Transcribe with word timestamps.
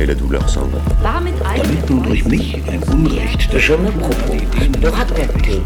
et 0.00 0.06
la 0.06 0.14
douleur 0.14 0.48
s'en 0.48 0.66
va. 0.66 0.78
Damit 1.02 1.34
durch 1.86 2.24
mich 2.24 2.56
ein 2.68 2.82
Unrecht 2.90 3.58
Je 3.58 3.74
me 3.74 3.90
propose 3.90 4.80
de 4.80 4.88
raconter 4.88 5.60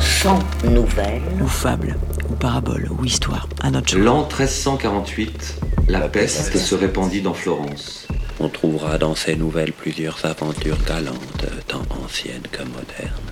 sans 0.00 0.40
nouvelles 0.64 1.22
ou 1.40 1.46
fable, 1.46 1.96
ou 2.28 2.34
parabole, 2.34 2.88
ou 2.90 3.04
histoire, 3.04 3.48
à 3.62 3.70
notre 3.70 3.90
choix. 3.90 4.00
L'an 4.00 4.22
1348, 4.22 5.60
la 5.88 6.00
peste 6.08 6.56
se 6.56 6.74
répandit 6.74 7.22
dans 7.22 7.34
Florence. 7.34 8.08
On 8.40 8.48
trouvera 8.48 8.98
dans 8.98 9.14
ces 9.14 9.36
nouvelles 9.36 9.72
plusieurs 9.72 10.24
aventures 10.24 10.82
galantes, 10.86 11.46
tant 11.68 11.82
anciennes 12.04 12.48
que 12.50 12.62
modernes. 12.62 13.31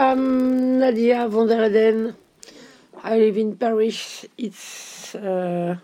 I'm 0.00 0.78
Nadia 0.78 1.26
von 1.26 1.48
der 1.48 1.66
Eden. 1.66 2.14
I 3.02 3.18
live 3.18 3.36
in 3.36 3.56
Paris. 3.56 4.24
It's 4.38 5.12
uh, 5.16 5.74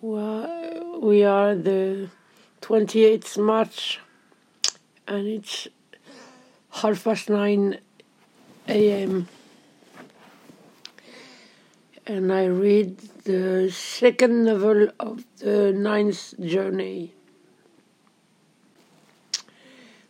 we 0.00 1.24
are 1.24 1.56
the 1.56 2.08
28th 2.60 3.36
March, 3.38 3.98
and 5.08 5.26
it's 5.26 5.66
half 6.70 7.02
past 7.02 7.28
nine 7.28 7.80
a.m. 8.68 9.26
And 12.06 12.32
I 12.32 12.44
read 12.44 12.96
the 13.24 13.72
second 13.72 14.44
novel 14.44 14.86
of 15.00 15.24
the 15.38 15.72
ninth 15.72 16.34
journey. 16.38 17.10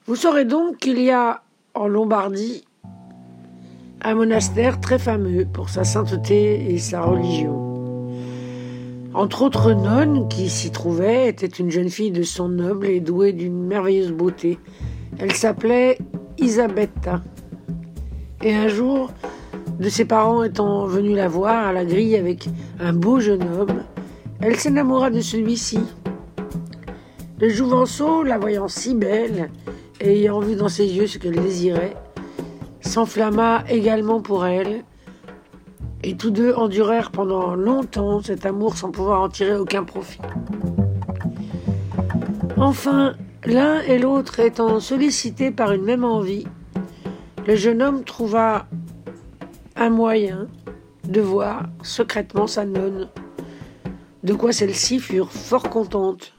Vous 0.05 0.17
saurez 0.17 0.45
donc 0.45 0.77
qu'il 0.79 1.01
y 1.01 1.11
a 1.11 1.41
en 1.75 1.89
Lombardie 1.89 2.65
un 4.05 4.15
monastère 4.15 4.81
très 4.81 4.99
fameux 4.99 5.45
pour 5.45 5.69
sa 5.69 5.85
sainteté 5.85 6.73
et 6.73 6.79
sa 6.79 7.03
religion. 7.03 7.59
Entre 9.15 9.43
autres 9.43 9.73
nonnes 9.73 10.29
qui 10.29 10.51
s'y 10.51 10.73
trouvaient 10.73 11.29
était 11.29 11.47
une 11.47 11.71
jeune 11.71 11.89
fille 11.89 12.11
de 12.11 12.23
son 12.23 12.49
noble 12.49 12.87
et 12.87 13.01
douée 13.01 13.33
d'une 13.33 13.65
merveilleuse 13.65 14.13
beauté. 14.13 14.59
Elle 15.19 15.33
s'appelait 15.33 15.99
Isabetta. 16.39 17.23
Et 18.43 18.55
un 18.55 18.69
jour, 18.69 19.13
de 19.79 19.89
ses 19.89 20.05
parents 20.05 20.43
étant 20.43 20.87
venus 20.87 21.17
la 21.17 21.29
voir 21.29 21.67
à 21.67 21.73
la 21.73 21.85
grille 21.85 22.17
avec 22.17 22.49
un 22.81 22.93
beau 22.93 23.21
jeune 23.21 23.43
homme, 23.43 23.85
elle 24.41 24.59
s'enamoura 24.59 25.11
de 25.11 25.21
celui-ci. 25.21 25.81
Le 27.39 27.49
jouvenceau, 27.49 28.23
la 28.23 28.39
voyant 28.39 28.69
si 28.69 28.95
belle, 28.95 29.51
ayant 30.11 30.41
vu 30.41 30.57
dans 30.57 30.69
ses 30.69 30.87
yeux 30.87 31.07
ce 31.07 31.19
qu'elle 31.19 31.41
désirait, 31.41 31.97
s'enflamma 32.81 33.65
également 33.69 34.21
pour 34.21 34.47
elle, 34.47 34.85
et 36.03 36.17
tous 36.17 36.31
deux 36.31 36.53
endurèrent 36.55 37.13
pendant 37.13 37.55
longtemps 37.55 38.21
cet 38.21 38.45
amour 38.45 38.77
sans 38.77 38.91
pouvoir 38.91 39.23
en 39.23 39.29
tirer 39.29 39.55
aucun 39.55 39.85
profit. 39.85 40.21
Enfin, 42.57 43.15
l'un 43.45 43.81
et 43.83 43.99
l'autre 43.99 44.41
étant 44.41 44.81
sollicités 44.81 45.51
par 45.51 45.73
une 45.73 45.85
même 45.85 46.05
envie, 46.05 46.47
le 47.47 47.57
jeune 47.57 47.83
homme 47.83 48.05
trouva 48.05 48.67
un 49.77 49.91
moyen 49.91 50.49
de 51.09 51.21
voir 51.21 51.69
secrètement 51.83 52.47
sa 52.47 52.65
nonne, 52.65 53.09
de 54.23 54.35
quoi 54.35 54.53
celle-ci 54.53 54.99
furent 55.01 55.33
fort 55.33 55.69
contentes 55.71 56.35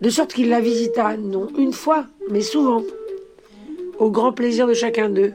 de 0.00 0.08
sorte 0.08 0.32
qu'il 0.32 0.48
la 0.48 0.60
visita 0.60 1.16
non 1.16 1.48
une 1.58 1.72
fois, 1.72 2.06
mais 2.30 2.40
souvent, 2.40 2.82
au 3.98 4.10
grand 4.10 4.32
plaisir 4.32 4.66
de 4.66 4.74
chacun 4.74 5.10
d'eux. 5.10 5.34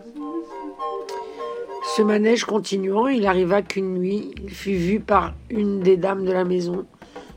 Ce 1.96 2.02
manège 2.02 2.46
continuant, 2.46 3.08
il 3.08 3.28
arriva 3.28 3.62
qu'une 3.62 3.94
nuit, 3.94 4.32
il 4.44 4.50
fut 4.50 4.74
vu 4.74 5.00
par 5.00 5.34
une 5.50 5.82
des 5.82 5.98
dames 5.98 6.26
de 6.26 6.32
la 6.32 6.44
maison, 6.44 6.86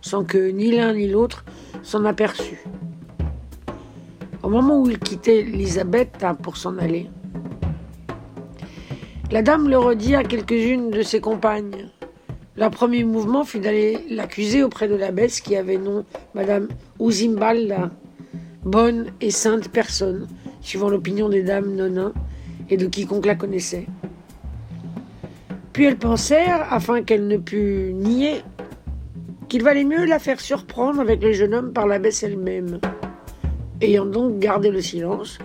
sans 0.00 0.24
que 0.24 0.50
ni 0.50 0.70
l'un 0.70 0.94
ni 0.94 1.06
l'autre 1.06 1.44
s'en 1.82 2.04
aperçût. 2.04 2.64
Au 4.42 4.48
moment 4.48 4.80
où 4.80 4.88
il 4.88 4.98
quittait 4.98 5.40
Elisabeth 5.40 6.24
pour 6.42 6.56
s'en 6.56 6.78
aller, 6.78 7.10
la 9.30 9.42
dame 9.42 9.68
le 9.68 9.78
redit 9.78 10.14
à 10.14 10.24
quelques-unes 10.24 10.90
de 10.90 11.02
ses 11.02 11.20
compagnes. 11.20 11.90
Leur 12.58 12.72
premier 12.72 13.04
mouvement 13.04 13.44
fut 13.44 13.60
d'aller 13.60 13.98
l'accuser 14.10 14.64
auprès 14.64 14.88
de 14.88 14.96
l'abbesse 14.96 15.40
qui 15.40 15.54
avait 15.54 15.76
nom 15.76 16.04
Madame 16.34 16.66
Ouzimbalda, 16.98 17.92
bonne 18.64 19.12
et 19.20 19.30
sainte 19.30 19.68
personne, 19.68 20.26
suivant 20.60 20.88
l'opinion 20.88 21.28
des 21.28 21.44
dames 21.44 21.76
nonains 21.76 22.12
et 22.68 22.76
de 22.76 22.86
quiconque 22.86 23.26
la 23.26 23.36
connaissait. 23.36 23.86
Puis 25.72 25.84
elles 25.84 25.98
pensèrent, 25.98 26.66
afin 26.72 27.04
qu'elle 27.04 27.28
ne 27.28 27.36
pût 27.36 27.92
nier, 27.94 28.42
qu'il 29.48 29.62
valait 29.62 29.84
mieux 29.84 30.04
la 30.04 30.18
faire 30.18 30.40
surprendre 30.40 31.00
avec 31.00 31.22
le 31.22 31.32
jeune 31.32 31.54
homme 31.54 31.72
par 31.72 31.86
l'abbesse 31.86 32.24
elle-même. 32.24 32.80
Ayant 33.80 34.06
donc 34.06 34.40
gardé 34.40 34.72
le 34.72 34.80
silence, 34.80 35.38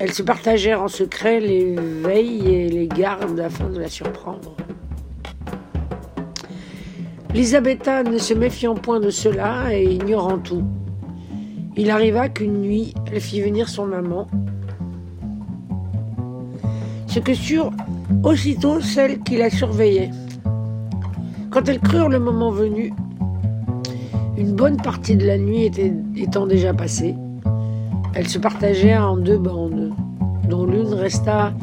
elles 0.00 0.12
se 0.12 0.24
partagèrent 0.24 0.82
en 0.82 0.88
secret 0.88 1.38
les 1.38 1.76
veilles 1.76 2.52
et 2.52 2.68
les 2.68 2.88
gardes 2.88 3.38
afin 3.38 3.68
de 3.68 3.78
la 3.78 3.88
surprendre. 3.88 4.56
Lisabetta 7.34 8.02
ne 8.02 8.18
se 8.18 8.34
méfiant 8.34 8.74
point 8.74 9.00
de 9.00 9.08
cela 9.08 9.74
et 9.74 9.84
ignorant 9.84 10.36
tout. 10.36 10.64
Il 11.78 11.90
arriva 11.90 12.28
qu'une 12.28 12.60
nuit, 12.60 12.92
elle 13.10 13.20
fit 13.20 13.40
venir 13.40 13.70
son 13.70 13.90
amant, 13.92 14.26
ce 17.06 17.18
que 17.20 17.32
surent 17.32 17.72
aussitôt 18.22 18.82
celles 18.82 19.20
qui 19.20 19.38
la 19.38 19.48
surveillaient. 19.48 20.10
Quand 21.50 21.70
elles 21.70 21.80
crurent 21.80 22.10
le 22.10 22.18
moment 22.18 22.50
venu, 22.50 22.92
une 24.36 24.52
bonne 24.52 24.76
partie 24.76 25.16
de 25.16 25.26
la 25.26 25.38
nuit 25.38 25.70
étant 26.16 26.46
déjà 26.46 26.74
passée, 26.74 27.14
elles 28.14 28.28
se 28.28 28.38
partagèrent 28.38 29.10
en 29.10 29.16
deux 29.16 29.38
bandes, 29.38 29.94
dont 30.50 30.66
l'une 30.66 30.92
resta 30.92 31.54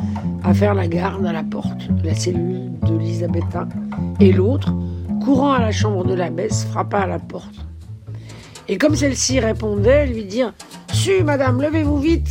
à 0.43 0.53
faire 0.55 0.73
la 0.73 0.87
garde 0.87 1.27
à 1.27 1.33
la 1.33 1.43
porte, 1.43 1.89
la 2.03 2.15
cellule 2.15 2.71
de 2.87 2.97
Lisabetta, 2.97 3.67
et 4.19 4.31
l'autre, 4.31 4.73
courant 5.19 5.53
à 5.53 5.59
la 5.59 5.71
chambre 5.71 6.05
de 6.05 6.13
l'abbesse, 6.13 6.65
frappa 6.65 6.99
à 6.99 7.07
la 7.07 7.19
porte. 7.19 7.55
Et 8.67 8.77
comme 8.77 8.95
celle-ci 8.95 9.39
répondait, 9.39 10.07
lui 10.07 10.25
dit 10.25 10.43
Su, 10.93 11.23
madame, 11.23 11.61
levez-vous 11.61 11.99
vite, 11.99 12.29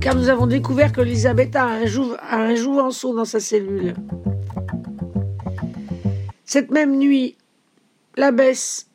car 0.00 0.14
nous 0.14 0.28
avons 0.28 0.46
découvert 0.46 0.92
que 0.92 1.00
Elisabetta 1.00 1.64
a 1.64 1.68
un, 1.68 1.86
jou 1.86 2.14
a 2.20 2.36
un 2.36 2.54
jouvenceau 2.54 3.14
dans 3.14 3.24
sa 3.24 3.40
cellule. 3.40 3.94
Cette 6.44 6.70
même 6.70 6.96
nuit, 6.96 7.36
l'abbesse 8.16 8.88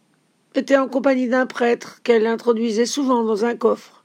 était 0.56 0.78
en 0.78 0.88
compagnie 0.88 1.28
d'un 1.28 1.46
prêtre 1.46 2.02
qu'elle 2.04 2.28
introduisait 2.28 2.86
souvent 2.86 3.24
dans 3.24 3.46
un 3.46 3.56
coffre. 3.56 4.04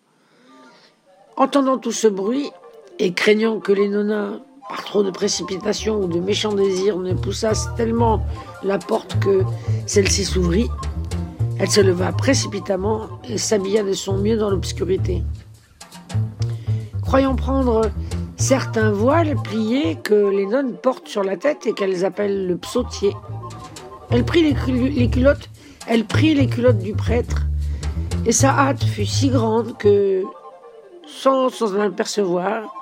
Entendant 1.37 1.78
tout 1.78 1.92
ce 1.92 2.09
bruit, 2.09 2.51
et 2.98 3.15
craignant 3.15 3.60
que 3.60 3.72
les 3.72 3.89
nonas, 3.89 4.41
par 4.71 4.84
trop 4.84 5.03
de 5.03 5.11
précipitation 5.11 6.01
ou 6.01 6.07
de 6.07 6.21
méchants 6.21 6.55
désirs, 6.55 6.97
ne 6.97 7.13
poussassent 7.13 7.69
tellement 7.77 8.25
la 8.63 8.78
porte 8.78 9.19
que 9.19 9.43
celle-ci 9.84 10.25
s'ouvrit, 10.25 10.69
elle 11.59 11.69
se 11.69 11.81
leva 11.81 12.13
précipitamment 12.13 13.09
et 13.28 13.37
s'habilla 13.37 13.83
de 13.83 13.93
son 13.93 14.19
mieux 14.19 14.37
dans 14.37 14.49
l'obscurité. 14.49 15.25
Croyant 17.03 17.34
prendre 17.34 17.91
certains 18.37 18.93
voiles 18.93 19.34
pliés 19.43 19.97
que 19.97 20.31
les 20.31 20.47
nonnes 20.47 20.75
portent 20.75 21.09
sur 21.09 21.25
la 21.25 21.37
tête 21.37 21.66
et 21.66 21.73
qu'elles 21.73 22.05
appellent 22.05 22.47
le 22.47 22.57
psautier, 22.57 23.13
elle 24.11 24.25
prit 24.25 24.55
les 24.55 25.11
culottes, 25.11 25.51
elle 25.89 26.05
prit 26.05 26.34
les 26.34 26.47
culottes 26.47 26.78
du 26.78 26.93
prêtre, 26.93 27.43
et 28.25 28.33
sa 28.33 28.51
hâte 28.51 28.84
fut 28.84 29.05
si 29.05 29.31
grande 29.31 29.77
que, 29.78 30.23
sans 31.09 31.49
s'en 31.49 31.75
apercevoir, 31.81 32.79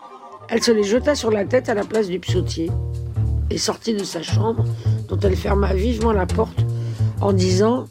elle 0.48 0.62
se 0.62 0.72
les 0.72 0.82
jeta 0.82 1.14
sur 1.14 1.30
la 1.30 1.44
tête 1.44 1.68
à 1.68 1.74
la 1.74 1.84
place 1.84 2.08
du 2.08 2.18
psautier 2.18 2.70
et 3.50 3.58
sortit 3.58 3.94
de 3.94 4.04
sa 4.04 4.22
chambre, 4.22 4.64
dont 5.08 5.18
elle 5.20 5.36
ferma 5.36 5.74
vivement 5.74 6.12
la 6.12 6.26
porte 6.26 6.58
en 7.20 7.32
disant 7.32 7.86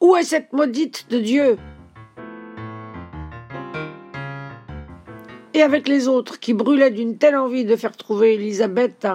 Où 0.00 0.16
est 0.16 0.24
cette 0.24 0.52
maudite 0.52 1.06
de 1.10 1.18
Dieu? 1.18 1.56
Et 5.54 5.62
avec 5.62 5.88
les 5.88 6.08
autres 6.08 6.40
qui 6.40 6.52
brûlaient 6.52 6.90
d'une 6.90 7.16
telle 7.16 7.36
envie 7.36 7.64
de 7.64 7.76
faire 7.76 7.96
trouver 7.96 8.34
Elisabeth 8.34 9.06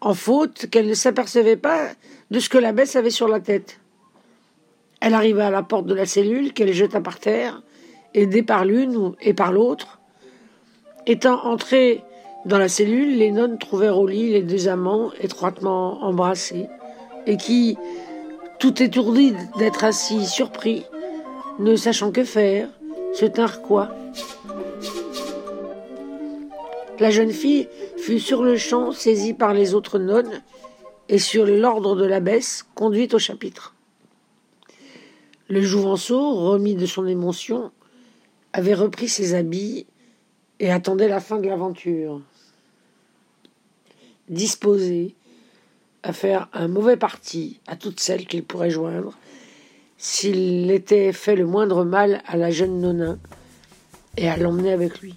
en 0.00 0.14
faute 0.14 0.66
qu'elle 0.70 0.86
ne 0.86 0.94
s'apercevait 0.94 1.56
pas 1.56 1.88
de 2.30 2.40
ce 2.40 2.48
que 2.48 2.58
l'abbesse 2.58 2.96
avait 2.96 3.10
sur 3.10 3.28
la 3.28 3.40
tête. 3.40 3.78
Elle 5.00 5.14
arriva 5.14 5.48
à 5.48 5.50
la 5.50 5.62
porte 5.62 5.86
de 5.86 5.94
la 5.94 6.06
cellule 6.06 6.54
qu'elle 6.54 6.72
jeta 6.72 7.00
par 7.00 7.18
terre, 7.18 7.62
aidée 8.14 8.42
par 8.42 8.64
l'une 8.64 9.12
et 9.20 9.34
par 9.34 9.52
l'autre. 9.52 10.00
Étant 11.06 11.44
entrée 11.44 12.02
dans 12.46 12.58
la 12.58 12.68
cellule, 12.68 13.18
les 13.18 13.30
nonnes 13.30 13.58
trouvèrent 13.58 13.98
au 13.98 14.06
lit 14.06 14.32
les 14.32 14.42
deux 14.42 14.68
amants 14.68 15.10
étroitement 15.20 16.02
embrassés 16.02 16.66
et 17.26 17.36
qui, 17.36 17.76
tout 18.58 18.82
étourdis 18.82 19.34
d'être 19.58 19.84
assis 19.84 20.24
surpris, 20.24 20.84
ne 21.58 21.76
sachant 21.76 22.10
que 22.10 22.24
faire, 22.24 22.68
se 23.12 23.26
tinrent 23.26 23.60
quoi 23.60 23.94
La 26.98 27.10
jeune 27.10 27.32
fille 27.32 27.68
fut 27.98 28.20
sur 28.20 28.42
le 28.42 28.56
champ 28.56 28.92
saisie 28.92 29.34
par 29.34 29.52
les 29.52 29.74
autres 29.74 29.98
nonnes 29.98 30.42
et 31.10 31.18
sur 31.18 31.44
l'ordre 31.44 31.96
de 31.96 32.06
l'abbesse 32.06 32.64
conduite 32.74 33.12
au 33.12 33.18
chapitre. 33.18 33.74
Le 35.48 35.60
jouvenceau, 35.60 36.34
remis 36.34 36.74
de 36.74 36.86
son 36.86 37.06
émotion, 37.06 37.72
avait 38.54 38.74
repris 38.74 39.08
ses 39.08 39.34
habits 39.34 39.86
et 40.64 40.70
attendait 40.70 41.08
la 41.08 41.20
fin 41.20 41.38
de 41.38 41.46
l'aventure. 41.46 42.22
Disposé 44.30 45.14
à 46.02 46.14
faire 46.14 46.48
un 46.54 46.68
mauvais 46.68 46.96
parti 46.96 47.60
à 47.66 47.76
toutes 47.76 48.00
celles 48.00 48.26
qu'il 48.26 48.44
pourrait 48.44 48.70
joindre, 48.70 49.12
s'il 49.98 50.70
était 50.70 51.12
fait 51.12 51.36
le 51.36 51.44
moindre 51.44 51.84
mal 51.84 52.22
à 52.26 52.38
la 52.38 52.50
jeune 52.50 52.80
nonin 52.80 53.18
et 54.16 54.26
à 54.26 54.38
l'emmener 54.38 54.72
avec 54.72 55.00
lui. 55.00 55.16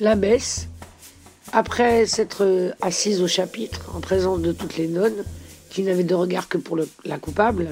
L'abbesse, 0.00 0.68
après 1.52 2.04
s'être 2.04 2.74
assise 2.82 3.22
au 3.22 3.28
chapitre 3.28 3.96
en 3.96 4.00
présence 4.00 4.40
de 4.40 4.52
toutes 4.52 4.76
les 4.76 4.88
nonnes, 4.88 5.24
qui 5.70 5.84
n'avaient 5.84 6.04
de 6.04 6.14
regard 6.14 6.48
que 6.48 6.58
pour 6.58 6.78
la 7.06 7.18
coupable, 7.18 7.70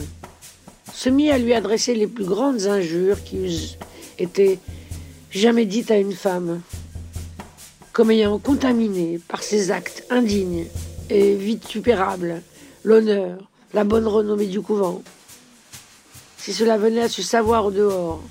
se 0.97 1.11
mit 1.11 1.31
à 1.31 1.37
lui 1.37 1.53
adresser 1.53 1.95
les 1.95 2.07
plus 2.07 2.25
grandes 2.25 2.67
injures 2.67 3.23
qui 3.23 3.37
eussent 3.37 3.77
été 4.19 4.59
jamais 5.31 5.67
dites 5.67 5.91
à 5.91 5.99
une 5.99 6.15
femme, 6.15 6.63
comme 7.93 8.11
ayant 8.11 8.39
contaminé 8.39 9.21
par 9.29 9.43
ses 9.43 9.71
actes 9.71 10.07
indignes 10.09 10.65
et 11.11 11.35
vitupérables 11.35 12.41
l'honneur, 12.83 13.37
la 13.75 13.85
bonne 13.85 14.07
renommée 14.07 14.47
du 14.47 14.63
couvent. 14.63 15.03
Si 16.39 16.55
cela 16.55 16.79
venait 16.79 17.03
à 17.03 17.09
se 17.11 17.21
savoir 17.21 17.67
au 17.67 17.71
dehors, 17.71 18.23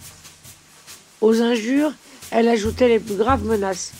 aux 1.21 1.41
injures, 1.41 1.93
elle 2.31 2.47
ajoutait 2.47 2.89
les 2.89 2.99
plus 2.99 3.15
graves 3.15 3.45
menaces. 3.45 3.93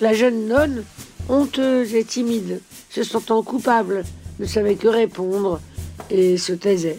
La 0.00 0.14
jeune 0.14 0.46
nonne, 0.46 0.82
honteuse 1.28 1.94
et 1.94 2.04
timide, 2.04 2.62
se 2.88 3.02
sentant 3.02 3.42
coupable, 3.42 4.04
ne 4.38 4.46
savait 4.46 4.76
que 4.76 4.88
répondre 4.88 5.60
et 6.12 6.36
se 6.36 6.52
taisait, 6.52 6.98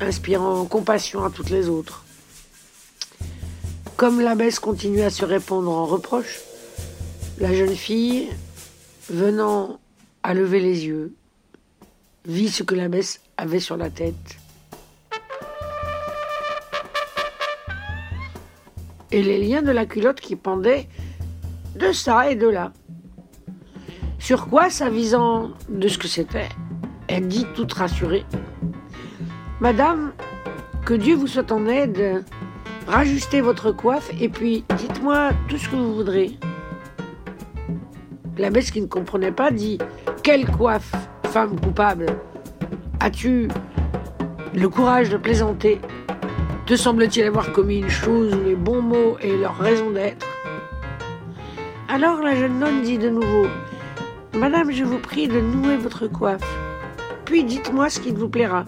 inspirant 0.00 0.64
compassion 0.64 1.24
à 1.24 1.30
toutes 1.30 1.50
les 1.50 1.68
autres. 1.68 2.04
Comme 3.96 4.20
l'abbesse 4.20 4.60
continuait 4.60 5.02
à 5.02 5.10
se 5.10 5.24
répondre 5.24 5.68
en 5.70 5.86
reproches, 5.86 6.40
la 7.38 7.52
jeune 7.52 7.74
fille, 7.74 8.28
venant 9.10 9.80
à 10.22 10.34
lever 10.34 10.60
les 10.60 10.86
yeux, 10.86 11.12
vit 12.24 12.48
ce 12.48 12.62
que 12.62 12.76
l'abbesse 12.76 13.20
avait 13.36 13.58
sur 13.58 13.76
la 13.76 13.90
tête. 13.90 14.38
Et 19.10 19.22
les 19.22 19.44
liens 19.44 19.62
de 19.62 19.72
la 19.72 19.84
culotte 19.84 20.20
qui 20.20 20.36
pendaient 20.36 20.88
de 21.74 21.90
ça 21.90 22.30
et 22.30 22.36
de 22.36 22.46
là. 22.46 22.72
Sur 24.20 24.46
quoi, 24.46 24.70
s'avisant 24.70 25.50
de 25.68 25.88
ce 25.88 25.98
que 25.98 26.06
c'était, 26.06 26.48
elle 27.12 27.28
dit 27.28 27.46
toute 27.54 27.74
rassurée 27.74 28.24
Madame, 29.60 30.12
que 30.86 30.94
Dieu 30.94 31.14
vous 31.14 31.26
soit 31.26 31.52
en 31.52 31.66
aide, 31.66 32.24
rajustez 32.86 33.42
votre 33.42 33.70
coiffe 33.70 34.10
et 34.18 34.30
puis 34.30 34.64
dites-moi 34.78 35.30
tout 35.46 35.58
ce 35.58 35.68
que 35.68 35.76
vous 35.76 35.94
voudrez. 35.94 36.38
L'abbesse 38.38 38.70
qui 38.70 38.80
ne 38.80 38.86
comprenait 38.86 39.30
pas 39.30 39.50
dit 39.50 39.76
Quelle 40.22 40.46
coiffe, 40.46 40.92
femme 41.24 41.60
coupable? 41.60 42.06
As-tu 43.00 43.48
le 44.54 44.68
courage 44.70 45.10
de 45.10 45.18
plaisanter? 45.18 45.80
Te 46.64 46.76
semble-t-il 46.76 47.26
avoir 47.26 47.52
commis 47.52 47.80
une 47.80 47.90
chose 47.90 48.34
où 48.34 48.42
les 48.42 48.56
bons 48.56 48.80
mots 48.80 49.18
et 49.20 49.36
leur 49.36 49.58
raison 49.58 49.90
d'être? 49.90 50.26
Alors 51.90 52.22
la 52.22 52.34
jeune 52.34 52.58
nonne 52.58 52.80
dit 52.80 52.96
de 52.96 53.10
nouveau 53.10 53.48
Madame, 54.34 54.72
je 54.72 54.82
vous 54.82 54.98
prie 54.98 55.28
de 55.28 55.40
nouer 55.40 55.76
votre 55.76 56.06
coiffe. 56.06 56.61
Puis 57.32 57.44
dites-moi 57.44 57.88
ce 57.88 57.98
qui 57.98 58.10
vous 58.10 58.28
plaira. 58.28 58.66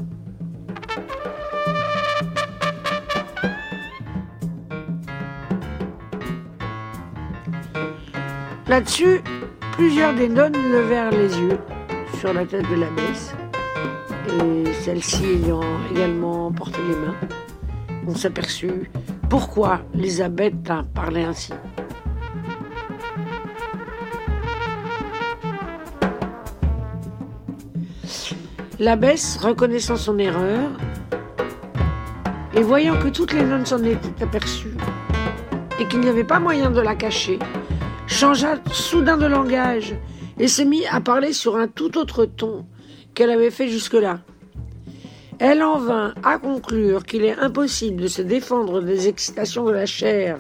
Là-dessus, 8.66 9.20
plusieurs 9.72 10.14
des 10.14 10.30
nonnes 10.30 10.56
levèrent 10.72 11.10
les 11.10 11.38
yeux 11.38 11.58
sur 12.18 12.32
la 12.32 12.46
tête 12.46 12.64
de 12.70 12.76
l'abbesse, 12.76 13.34
et 14.40 14.72
celle-ci 14.72 15.26
ayant 15.26 15.60
également 15.90 16.50
porté 16.50 16.78
les 16.88 16.96
mains, 16.96 17.16
on 18.08 18.14
s'aperçut 18.14 18.90
pourquoi 19.28 19.80
Elisabeth 19.92 20.54
parlait 20.94 21.24
ainsi. 21.24 21.52
L'abbesse, 28.80 29.36
reconnaissant 29.36 29.96
son 29.96 30.18
erreur, 30.18 30.70
et 32.54 32.62
voyant 32.62 32.98
que 32.98 33.08
toutes 33.08 33.32
les 33.32 33.44
nonnes 33.44 33.66
s'en 33.66 33.82
étaient 33.84 34.22
aperçues, 34.22 34.76
et 35.80 35.86
qu'il 35.86 36.00
n'y 36.00 36.08
avait 36.08 36.24
pas 36.24 36.40
moyen 36.40 36.70
de 36.70 36.80
la 36.80 36.96
cacher, 36.96 37.38
changea 38.06 38.56
soudain 38.72 39.16
de 39.16 39.26
langage 39.26 39.94
et 40.38 40.48
se 40.48 40.62
mit 40.62 40.84
à 40.86 41.00
parler 41.00 41.32
sur 41.32 41.56
un 41.56 41.68
tout 41.68 41.96
autre 41.98 42.24
ton 42.24 42.66
qu'elle 43.14 43.30
avait 43.30 43.50
fait 43.50 43.68
jusque-là. 43.68 44.20
Elle 45.38 45.62
en 45.62 45.78
vint 45.78 46.14
à 46.22 46.38
conclure 46.38 47.04
qu'il 47.04 47.24
est 47.24 47.38
impossible 47.38 48.02
de 48.02 48.08
se 48.08 48.22
défendre 48.22 48.80
des 48.80 49.08
excitations 49.08 49.64
de 49.64 49.72
la 49.72 49.86
chair. 49.86 50.38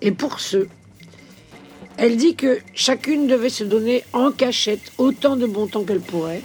Et 0.00 0.12
pour 0.12 0.40
ce, 0.40 0.66
elle 1.96 2.16
dit 2.16 2.36
que 2.36 2.58
chacune 2.74 3.26
devait 3.26 3.48
se 3.48 3.64
donner 3.64 4.04
en 4.12 4.30
cachette 4.30 4.92
autant 4.98 5.36
de 5.36 5.46
bon 5.46 5.66
temps 5.66 5.84
qu'elle 5.84 6.00
pourrait, 6.00 6.42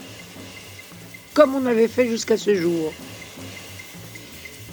comme 1.38 1.54
on 1.54 1.68
avait 1.68 1.88
fait 1.88 2.08
jusqu'à 2.08 2.36
ce 2.36 2.56
jour. 2.56 2.92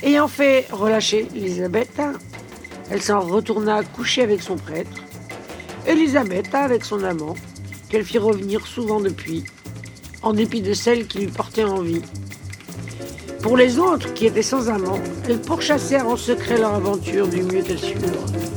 Ayant 0.03 0.29
fait 0.29 0.67
relâcher 0.73 1.29
Elisabeth, 1.37 2.01
elle 2.91 3.03
s'en 3.03 3.21
retourna 3.21 3.83
coucher 3.83 4.23
avec 4.23 4.41
son 4.41 4.57
prêtre, 4.57 5.05
Elisabeth 5.87 6.55
avec 6.55 6.87
son 6.87 7.05
amant, 7.05 7.35
qu'elle 7.91 8.03
fit 8.03 8.17
revenir 8.17 8.67
souvent 8.67 8.99
depuis, 8.99 9.45
en 10.23 10.33
dépit 10.33 10.63
de 10.63 10.73
celles 10.73 11.07
qui 11.07 11.19
lui 11.19 11.27
portaient 11.27 11.65
envie. 11.65 12.01
Pour 13.43 13.59
les 13.59 13.79
autres, 13.79 14.15
qui 14.15 14.25
étaient 14.25 14.41
sans 14.41 14.71
amant, 14.71 14.99
elles 15.29 15.43
pourchassèrent 15.43 16.09
en 16.09 16.17
secret 16.17 16.57
leur 16.57 16.73
aventure 16.73 17.29
du 17.29 17.43
mieux 17.43 17.61
qu'elles 17.61 17.79
surent. 17.79 18.54